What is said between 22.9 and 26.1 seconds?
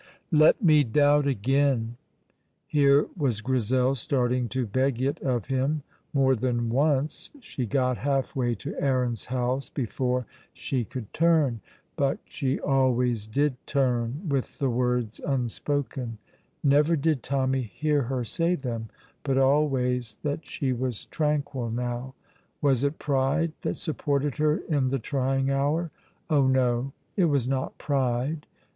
pride that supported her in the trying hour?